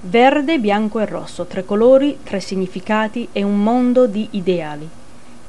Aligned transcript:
Verde, 0.00 0.60
bianco 0.60 1.00
e 1.00 1.06
rosso, 1.06 1.46
tre 1.46 1.64
colori, 1.64 2.18
tre 2.22 2.38
significati 2.38 3.30
e 3.32 3.42
un 3.42 3.60
mondo 3.60 4.06
di 4.06 4.28
ideali. 4.30 4.88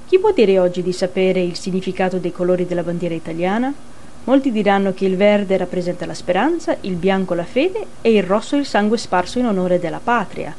Chi 0.07 0.17
può 0.17 0.31
dire 0.31 0.57
oggi 0.57 0.81
di 0.81 0.91
sapere 0.91 1.39
il 1.39 1.55
significato 1.55 2.17
dei 2.17 2.31
colori 2.31 2.65
della 2.65 2.81
bandiera 2.81 3.13
italiana? 3.13 3.71
Molti 4.23 4.51
diranno 4.51 4.91
che 4.95 5.05
il 5.05 5.17
verde 5.17 5.55
rappresenta 5.55 6.07
la 6.07 6.15
speranza, 6.15 6.75
il 6.81 6.95
bianco 6.95 7.35
la 7.35 7.43
fede 7.43 7.85
e 8.01 8.11
il 8.11 8.23
rosso 8.23 8.55
il 8.55 8.65
sangue 8.65 8.97
sparso 8.97 9.37
in 9.37 9.45
onore 9.45 9.77
della 9.77 10.01
patria. 10.03 10.51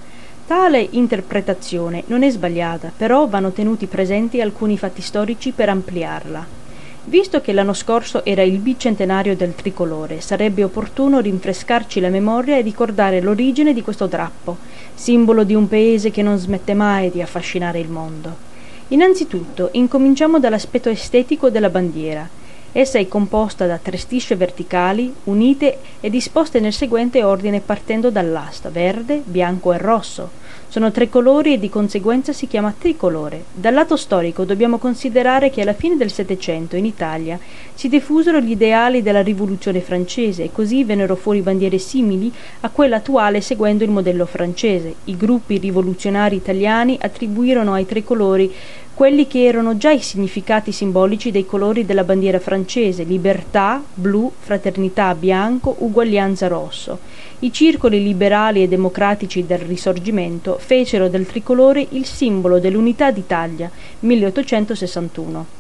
Tale 0.47 0.87
interpretazione 0.93 2.05
non 2.07 2.23
è 2.23 2.31
sbagliata, 2.31 2.93
però 2.97 3.27
vanno 3.27 3.51
tenuti 3.51 3.87
presenti 3.87 4.41
alcuni 4.41 4.79
fatti 4.79 5.03
storici 5.03 5.51
per 5.51 5.69
ampliarla. 5.69 6.60
Visto 7.05 7.41
che 7.41 7.53
l'anno 7.53 7.73
scorso 7.73 8.25
era 8.25 8.43
il 8.43 8.59
bicentenario 8.59 9.35
del 9.35 9.55
tricolore, 9.55 10.21
sarebbe 10.21 10.63
opportuno 10.63 11.19
rinfrescarci 11.21 11.99
la 11.99 12.11
memoria 12.11 12.57
e 12.57 12.61
ricordare 12.61 13.21
l'origine 13.21 13.73
di 13.73 13.83
questo 13.83 14.07
drappo, 14.07 14.59
simbolo 14.95 15.43
di 15.45 15.55
un 15.55 15.67
paese 15.67 16.11
che 16.11 16.23
non 16.23 16.37
smette 16.37 16.75
mai 16.75 17.11
di 17.11 17.23
affascinare 17.23 17.81
il 17.81 17.89
mondo. 17.89 18.49
Innanzitutto, 18.89 19.71
incominciamo 19.73 20.39
dall'aspetto 20.39 20.89
estetico 20.89 21.49
della 21.49 21.71
bandiera. 21.71 22.29
Essa 22.73 23.01
è 23.01 23.09
composta 23.09 23.67
da 23.67 23.79
tre 23.79 23.97
strisce 23.97 24.37
verticali, 24.37 25.13
unite 25.25 25.79
e 26.01 26.09
disposte 26.09 26.61
nel 26.61 26.73
seguente 26.73 27.25
ordine 27.25 27.61
partendo 27.61 28.11
dall'asta 28.11 28.69
verde, 28.69 29.23
bianco 29.25 29.73
e 29.73 29.79
rosso, 29.79 30.31
sono 30.69 30.93
tre 30.93 31.09
colori 31.09 31.55
e 31.55 31.59
di 31.59 31.69
conseguenza 31.69 32.33
si 32.33 32.47
chiama 32.47 32.73
tricolore. 32.79 33.43
Dal 33.53 33.75
lato 33.75 33.97
storico 33.97 34.45
dobbiamo 34.45 34.79
considerare 34.79 35.51
che 35.51 35.63
alla 35.63 35.73
fine 35.73 35.97
del 35.97 36.13
Settecento 36.13 36.77
in 36.77 36.85
Italia 36.85 37.41
si 37.75 37.89
diffusero 37.89 38.39
gli 38.39 38.53
ideali 38.53 39.03
della 39.03 39.21
rivoluzione 39.21 39.81
francese 39.81 40.45
e 40.45 40.53
così 40.53 40.85
vennero 40.85 41.17
fuori 41.17 41.41
bandiere 41.41 41.79
simili 41.79 42.33
a 42.61 42.71
quella 42.71 42.97
attuale 42.97 43.41
seguendo 43.41 43.83
il 43.83 43.91
modello 43.91 44.27
francese. 44.27 44.95
I 45.07 45.17
gruppi 45.17 45.59
rivoluzionari 45.59 46.37
italiani 46.37 46.97
attribuirono 47.01 47.73
ai 47.73 47.87
tricolori 47.87 48.55
quelli 49.01 49.27
che 49.27 49.47
erano 49.47 49.79
già 49.79 49.93
i 49.93 50.03
significati 50.03 50.73
simbolici 50.73 51.31
dei 51.31 51.47
colori 51.47 51.87
della 51.87 52.05
bandiera 52.05 52.39
francese, 52.39 53.03
libertà, 53.03 53.83
blu, 53.95 54.31
fraternità, 54.39 55.15
bianco, 55.15 55.75
uguaglianza, 55.79 56.49
rosso. 56.49 56.99
I 57.39 57.51
circoli 57.51 58.03
liberali 58.03 58.63
e 58.63 58.69
democratici 58.69 59.47
del 59.47 59.61
Risorgimento 59.61 60.59
fecero 60.59 61.09
del 61.09 61.25
tricolore 61.25 61.87
il 61.93 62.05
simbolo 62.05 62.59
dell'unità 62.59 63.11
d'Italia, 63.11 63.71
1861. 64.01 65.60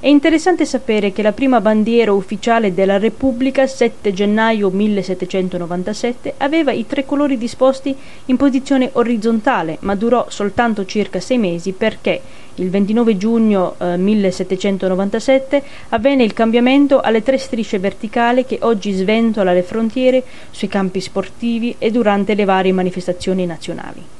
È 0.00 0.06
interessante 0.06 0.64
sapere 0.64 1.10
che 1.10 1.22
la 1.22 1.32
prima 1.32 1.60
bandiera 1.60 2.12
ufficiale 2.12 2.72
della 2.72 2.98
Repubblica, 2.98 3.66
7 3.66 4.12
gennaio 4.12 4.70
1797, 4.70 6.34
aveva 6.36 6.70
i 6.70 6.86
tre 6.86 7.04
colori 7.04 7.36
disposti 7.36 7.96
in 8.26 8.36
posizione 8.36 8.90
orizzontale, 8.92 9.78
ma 9.80 9.96
durò 9.96 10.26
soltanto 10.28 10.84
circa 10.84 11.18
sei 11.18 11.38
mesi 11.38 11.72
perché 11.72 12.20
il 12.54 12.70
29 12.70 13.16
giugno 13.16 13.74
eh, 13.76 13.96
1797 13.96 15.62
avvenne 15.88 16.22
il 16.22 16.32
cambiamento 16.32 17.00
alle 17.00 17.24
tre 17.24 17.36
strisce 17.36 17.80
verticali 17.80 18.44
che 18.44 18.60
oggi 18.62 18.92
sventola 18.92 19.52
le 19.52 19.64
frontiere 19.64 20.22
sui 20.52 20.68
campi 20.68 21.00
sportivi 21.00 21.74
e 21.76 21.90
durante 21.90 22.34
le 22.34 22.44
varie 22.44 22.70
manifestazioni 22.70 23.46
nazionali. 23.46 24.17